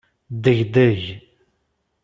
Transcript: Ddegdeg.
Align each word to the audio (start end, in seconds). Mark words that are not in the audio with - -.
Ddegdeg. 0.35 1.03